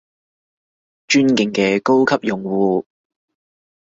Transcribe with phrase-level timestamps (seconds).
[1.09, 2.85] 尊敬嘅高級用戶